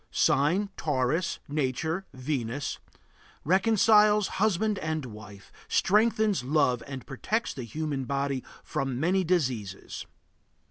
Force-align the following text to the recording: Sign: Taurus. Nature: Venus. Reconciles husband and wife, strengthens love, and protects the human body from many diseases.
Sign: 0.09 0.71
Taurus. 0.77 1.37
Nature: 1.47 2.07
Venus. 2.11 2.79
Reconciles 3.43 4.27
husband 4.41 4.79
and 4.79 5.05
wife, 5.05 5.51
strengthens 5.67 6.43
love, 6.43 6.81
and 6.87 7.05
protects 7.05 7.53
the 7.53 7.61
human 7.65 8.05
body 8.05 8.43
from 8.63 8.99
many 8.99 9.23
diseases. 9.23 10.07